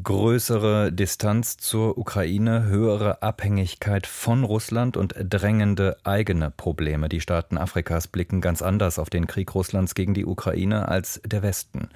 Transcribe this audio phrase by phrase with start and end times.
[0.00, 7.08] Größere Distanz zur Ukraine, höhere Abhängigkeit von Russland und drängende eigene Probleme.
[7.08, 11.42] Die Staaten Afrikas blicken ganz anders auf den Krieg Russlands gegen die Ukraine als der
[11.42, 11.88] Westen.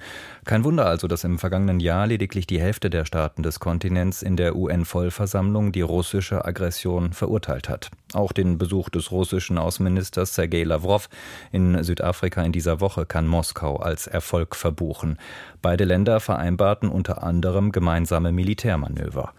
[0.43, 4.35] Kein Wunder also, dass im vergangenen Jahr lediglich die Hälfte der Staaten des Kontinents in
[4.35, 7.89] der UN-Vollversammlung die russische Aggression verurteilt hat.
[8.13, 11.09] Auch den Besuch des russischen Außenministers Sergei Lavrov
[11.51, 15.17] in Südafrika in dieser Woche kann Moskau als Erfolg verbuchen.
[15.61, 19.33] Beide Länder vereinbarten unter anderem gemeinsame Militärmanöver.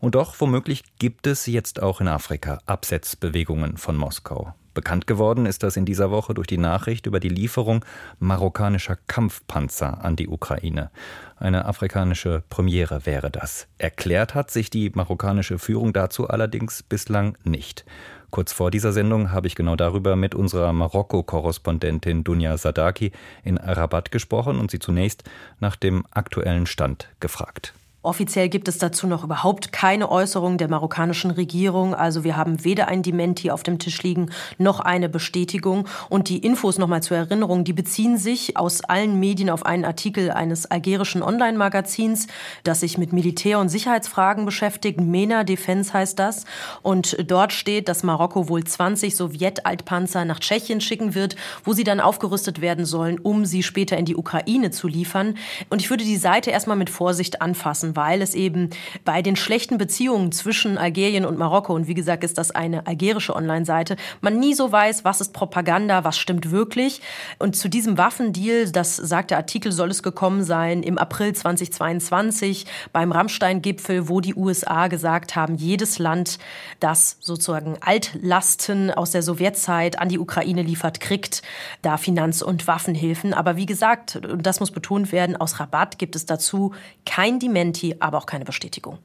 [0.00, 4.52] Und doch womöglich gibt es jetzt auch in Afrika Absetzbewegungen von Moskau.
[4.74, 7.84] Bekannt geworden ist das in dieser Woche durch die Nachricht über die Lieferung
[8.18, 10.90] marokkanischer Kampfpanzer an die Ukraine.
[11.36, 13.68] Eine afrikanische Premiere wäre das.
[13.78, 17.84] Erklärt hat sich die marokkanische Führung dazu allerdings bislang nicht.
[18.30, 23.12] Kurz vor dieser Sendung habe ich genau darüber mit unserer Marokko-Korrespondentin Dunja Sadaki
[23.44, 25.22] in Rabat gesprochen und sie zunächst
[25.60, 27.74] nach dem aktuellen Stand gefragt.
[28.04, 31.94] Offiziell gibt es dazu noch überhaupt keine Äußerung der marokkanischen Regierung.
[31.94, 35.86] Also wir haben weder ein Dementi auf dem Tisch liegen noch eine Bestätigung.
[36.08, 40.32] Und die Infos nochmal zur Erinnerung, die beziehen sich aus allen Medien auf einen Artikel
[40.32, 42.26] eines algerischen Online-Magazins,
[42.64, 45.00] das sich mit Militär- und Sicherheitsfragen beschäftigt.
[45.00, 46.44] MENA Defense heißt das.
[46.82, 52.00] Und dort steht, dass Marokko wohl 20 Sowjet-Altpanzer nach Tschechien schicken wird, wo sie dann
[52.00, 55.36] aufgerüstet werden sollen, um sie später in die Ukraine zu liefern.
[55.70, 58.70] Und ich würde die Seite erstmal mit Vorsicht anfassen weil es eben
[59.04, 63.34] bei den schlechten Beziehungen zwischen Algerien und Marokko, und wie gesagt ist das eine algerische
[63.34, 67.00] Online-Seite, man nie so weiß, was ist Propaganda, was stimmt wirklich.
[67.38, 72.66] Und zu diesem Waffendeal, das sagt der Artikel, soll es gekommen sein im April 2022
[72.92, 76.38] beim Rammstein-Gipfel, wo die USA gesagt haben, jedes Land,
[76.80, 81.42] das sozusagen Altlasten aus der Sowjetzeit an die Ukraine liefert, kriegt
[81.82, 83.34] da Finanz- und Waffenhilfen.
[83.34, 86.72] Aber wie gesagt, und das muss betont werden, aus Rabatt gibt es dazu
[87.06, 88.98] kein Dementi Garantie, aber auch keine Bestätigung.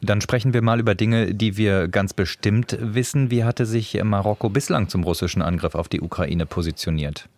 [0.00, 3.30] Dann sprechen wir mal über Dinge, die wir ganz bestimmt wissen.
[3.30, 7.28] Wie hatte sich Marokko bislang zum russischen Angriff auf die Ukraine positioniert?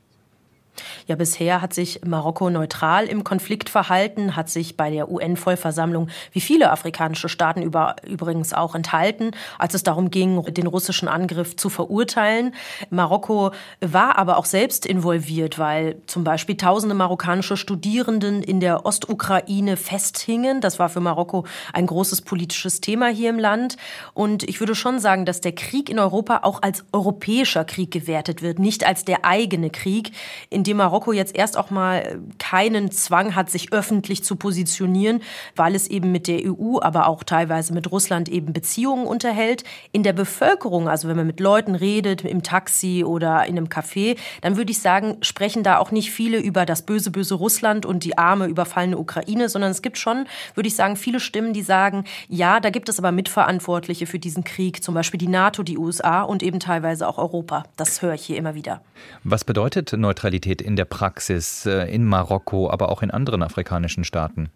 [1.06, 6.40] Ja, bisher hat sich Marokko neutral im Konflikt verhalten, hat sich bei der UN-Vollversammlung wie
[6.40, 11.68] viele afrikanische Staaten über, übrigens auch enthalten, als es darum ging, den russischen Angriff zu
[11.68, 12.54] verurteilen.
[12.90, 19.76] Marokko war aber auch selbst involviert, weil zum Beispiel tausende marokkanische Studierenden in der Ostukraine
[19.76, 20.60] festhingen.
[20.60, 23.76] Das war für Marokko ein großes politisches Thema hier im Land.
[24.14, 28.42] Und ich würde schon sagen, dass der Krieg in Europa auch als europäischer Krieg gewertet
[28.42, 30.12] wird, nicht als der eigene Krieg,
[30.50, 35.22] in dem Marokko jetzt erst auch mal keinen Zwang hat, sich öffentlich zu positionieren,
[35.56, 39.64] weil es eben mit der EU, aber auch teilweise mit Russland eben Beziehungen unterhält.
[39.92, 44.16] In der Bevölkerung, also wenn man mit Leuten redet, im Taxi oder in einem Café,
[44.40, 48.04] dann würde ich sagen, sprechen da auch nicht viele über das böse, böse Russland und
[48.04, 52.04] die arme, überfallene Ukraine, sondern es gibt schon, würde ich sagen, viele Stimmen, die sagen,
[52.28, 56.22] ja, da gibt es aber Mitverantwortliche für diesen Krieg, zum Beispiel die NATO, die USA
[56.22, 57.64] und eben teilweise auch Europa.
[57.76, 58.82] Das höre ich hier immer wieder.
[59.22, 64.50] Was bedeutet Neutralität in der Praxis äh, in Marokko, aber auch in anderen afrikanischen Staaten?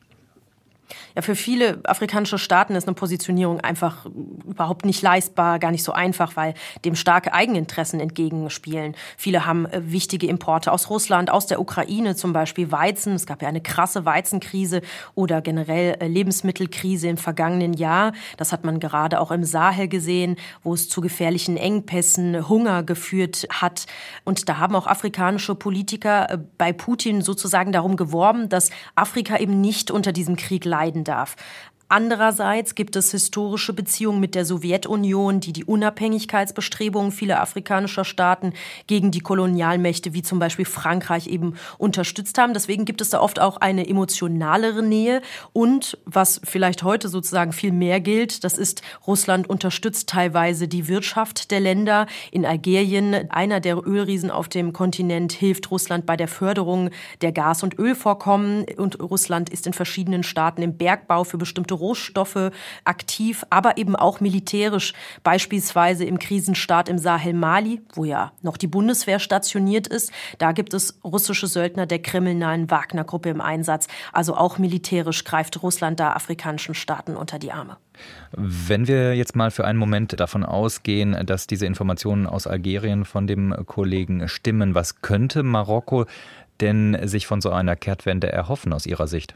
[1.14, 5.92] Ja, für viele afrikanische Staaten ist eine Positionierung einfach überhaupt nicht leistbar, gar nicht so
[5.92, 6.54] einfach, weil
[6.84, 8.94] dem starke Eigeninteressen entgegenspielen.
[9.16, 13.14] Viele haben äh, wichtige Importe aus Russland, aus der Ukraine, zum Beispiel Weizen.
[13.14, 14.82] Es gab ja eine krasse Weizenkrise
[15.14, 18.12] oder generell äh, Lebensmittelkrise im vergangenen Jahr.
[18.36, 23.46] Das hat man gerade auch im Sahel gesehen, wo es zu gefährlichen Engpässen, Hunger geführt
[23.50, 23.86] hat.
[24.24, 29.60] Und da haben auch afrikanische Politiker äh, bei Putin sozusagen darum geworben, dass Afrika eben
[29.60, 31.34] nicht unter diesem Krieg leiden darf.
[31.90, 38.52] Andererseits gibt es historische Beziehungen mit der Sowjetunion, die die Unabhängigkeitsbestrebungen vieler afrikanischer Staaten
[38.86, 42.52] gegen die Kolonialmächte wie zum Beispiel Frankreich eben unterstützt haben.
[42.52, 45.22] Deswegen gibt es da oft auch eine emotionalere Nähe.
[45.54, 51.50] Und was vielleicht heute sozusagen viel mehr gilt, das ist, Russland unterstützt teilweise die Wirtschaft
[51.50, 52.06] der Länder.
[52.30, 56.90] In Algerien, einer der Ölriesen auf dem Kontinent, hilft Russland bei der Förderung
[57.22, 58.66] der Gas- und Ölvorkommen.
[58.76, 62.50] Und Russland ist in verschiedenen Staaten im Bergbau für bestimmte Rohstoffe
[62.84, 64.92] aktiv, aber eben auch militärisch,
[65.22, 70.12] beispielsweise im Krisenstaat im Sahel Mali, wo ja noch die Bundeswehr stationiert ist.
[70.38, 73.88] Da gibt es russische Söldner der kriminalen Wagner-Gruppe im Einsatz.
[74.12, 77.76] Also auch militärisch greift Russland da afrikanischen Staaten unter die Arme.
[78.32, 83.26] Wenn wir jetzt mal für einen Moment davon ausgehen, dass diese Informationen aus Algerien von
[83.26, 86.06] dem Kollegen stimmen, was könnte Marokko
[86.60, 89.34] denn sich von so einer Kehrtwende erhoffen aus Ihrer Sicht?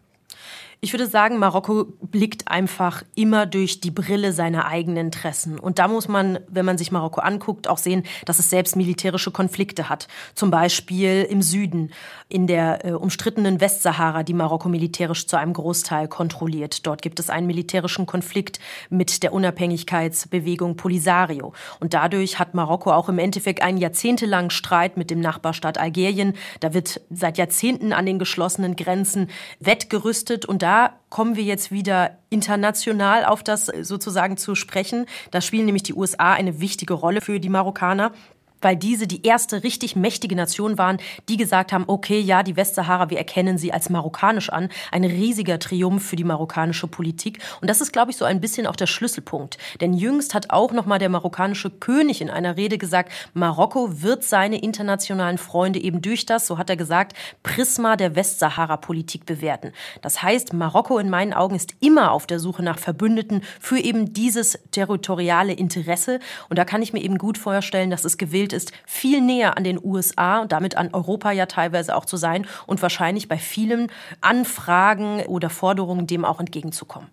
[0.84, 5.60] Ich würde sagen, Marokko blickt einfach immer durch die Brille seiner eigenen Interessen.
[5.60, 9.30] Und da muss man, wenn man sich Marokko anguckt, auch sehen, dass es selbst militärische
[9.30, 10.08] Konflikte hat.
[10.34, 11.92] Zum Beispiel im Süden,
[12.28, 16.84] in der äh, umstrittenen Westsahara, die Marokko militärisch zu einem Großteil kontrolliert.
[16.84, 18.58] Dort gibt es einen militärischen Konflikt
[18.90, 21.52] mit der Unabhängigkeitsbewegung Polisario.
[21.78, 26.34] Und dadurch hat Marokko auch im Endeffekt einen jahrzehntelangen Streit mit dem Nachbarstaat Algerien.
[26.58, 29.30] Da wird seit Jahrzehnten an den geschlossenen Grenzen
[29.60, 35.04] wettgerüstet und da da kommen wir jetzt wieder international auf das sozusagen zu sprechen.
[35.30, 38.12] Da spielen nämlich die USA eine wichtige Rolle für die Marokkaner
[38.62, 40.98] weil diese die erste richtig mächtige Nation waren,
[41.28, 44.68] die gesagt haben, okay, ja, die Westsahara, wir erkennen sie als marokkanisch an.
[44.90, 47.38] Ein riesiger Triumph für die marokkanische Politik.
[47.60, 49.58] Und das ist, glaube ich, so ein bisschen auch der Schlüsselpunkt.
[49.80, 54.60] Denn jüngst hat auch nochmal der marokkanische König in einer Rede gesagt, Marokko wird seine
[54.60, 59.72] internationalen Freunde eben durch das, so hat er gesagt, Prisma der Westsahara-Politik bewerten.
[60.00, 64.12] Das heißt, Marokko in meinen Augen ist immer auf der Suche nach Verbündeten für eben
[64.12, 66.20] dieses territoriale Interesse.
[66.48, 69.56] Und da kann ich mir eben gut vorstellen, dass es gewillt gewillt ist, viel näher
[69.56, 73.38] an den USA und damit an Europa ja teilweise auch zu sein und wahrscheinlich bei
[73.38, 73.90] vielen
[74.20, 77.08] Anfragen oder Forderungen dem auch entgegenzukommen.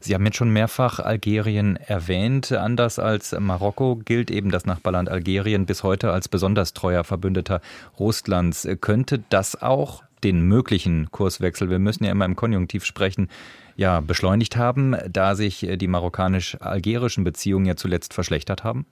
[0.00, 2.52] Sie haben jetzt schon mehrfach Algerien erwähnt.
[2.52, 7.62] Anders als Marokko gilt eben das Nachbarland Algerien bis heute als besonders treuer Verbündeter
[7.98, 8.68] Russlands.
[8.82, 13.28] Könnte das auch den möglichen Kurswechsel, wir müssen ja immer im Konjunktiv sprechen,
[13.76, 18.86] ja, beschleunigt haben, da sich die marokkanisch-algerischen Beziehungen ja zuletzt verschlechtert haben?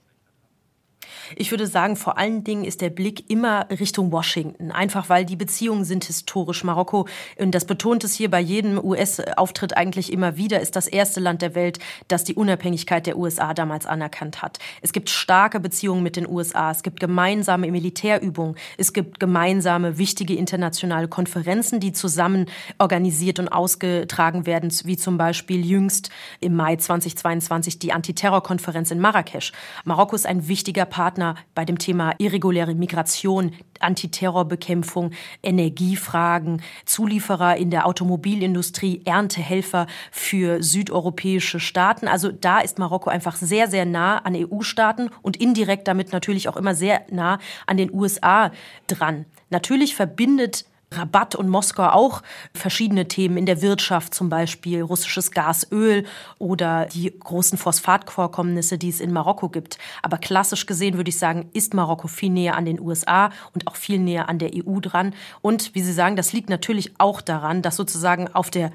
[1.35, 5.35] Ich würde sagen, vor allen Dingen ist der Blick immer Richtung Washington, einfach weil die
[5.35, 6.63] Beziehungen sind historisch.
[6.63, 7.07] Marokko,
[7.37, 11.41] und das betont es hier bei jedem US-Auftritt eigentlich immer wieder, ist das erste Land
[11.41, 14.59] der Welt, das die Unabhängigkeit der USA damals anerkannt hat.
[14.81, 20.35] Es gibt starke Beziehungen mit den USA, es gibt gemeinsame Militärübungen, es gibt gemeinsame wichtige
[20.35, 22.47] internationale Konferenzen, die zusammen
[22.77, 26.09] organisiert und ausgetragen werden, wie zum Beispiel jüngst
[26.39, 29.51] im Mai 2022 die Antiterrorkonferenz in Marrakesch.
[29.85, 35.09] Marokko ist ein wichtiger Partner bei dem Thema irreguläre Migration, Antiterrorbekämpfung,
[35.41, 42.07] Energiefragen, Zulieferer in der Automobilindustrie, Erntehelfer für südeuropäische Staaten.
[42.07, 46.57] Also da ist Marokko einfach sehr, sehr nah an EU-Staaten und indirekt damit natürlich auch
[46.57, 48.51] immer sehr nah an den USA
[48.85, 49.25] dran.
[49.49, 50.65] Natürlich verbindet
[50.97, 52.21] Rabatt und Moskau auch
[52.53, 56.05] verschiedene Themen in der Wirtschaft, zum Beispiel russisches Gas, Öl
[56.39, 59.77] oder die großen Phosphatvorkommnisse, die es in Marokko gibt.
[60.01, 63.75] Aber klassisch gesehen würde ich sagen, ist Marokko viel näher an den USA und auch
[63.75, 65.13] viel näher an der EU dran.
[65.41, 68.71] Und wie Sie sagen, das liegt natürlich auch daran, dass sozusagen auf der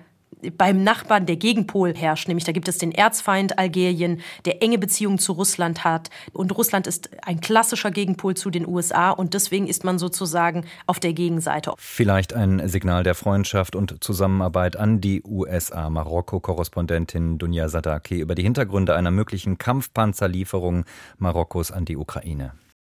[0.56, 5.18] beim Nachbarn der Gegenpol herrscht, nämlich da gibt es den Erzfeind Algerien, der enge Beziehungen
[5.18, 6.10] zu Russland hat.
[6.32, 11.00] Und Russland ist ein klassischer Gegenpol zu den USA und deswegen ist man sozusagen auf
[11.00, 11.72] der Gegenseite.
[11.78, 15.90] Vielleicht ein Signal der Freundschaft und Zusammenarbeit an die USA.
[15.90, 20.84] Marokko-Korrespondentin Dunja Sadaki über die Hintergründe einer möglichen Kampfpanzerlieferung
[21.18, 22.52] Marokkos an die Ukraine.